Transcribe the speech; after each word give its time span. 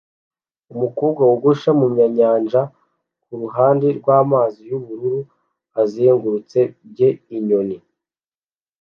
umukobwa 0.73 1.21
wogosha 1.29 1.69
mumyanyanja 1.79 2.61
kuruhande 3.23 3.87
rwamazi 3.99 4.59
yubururu 4.69 5.19
azengurutse 5.81 6.59
bye 6.89 7.09
inyoni 7.37 7.77